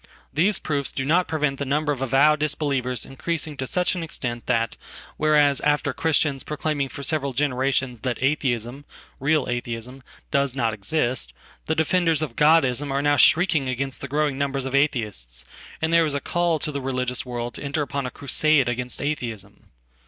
[0.33, 4.75] Theseproofs do not prevent the number of avowed disbelievers increasingto such an extent that,
[5.15, 8.83] whereas after Christians proclaiming forseveral generations that Atheism—
[9.29, 10.01] real Atheism—
[10.31, 11.33] does not exist,
[11.67, 15.45] the defenders of godism are now shrieking against the growingnumber of Atheists,
[15.83, 19.69] and there is a call to the religious world toenter upon a crusade against Atheism.